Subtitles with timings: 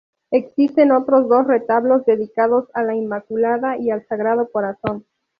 [0.31, 5.05] Existen otros dos retablos dedicados a la Inmaculada y al Sagrado Corazón.